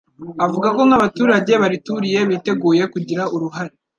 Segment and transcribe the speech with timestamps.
[0.45, 3.73] avuga ko nk'abaturage barituriye biteguye kugira uruhare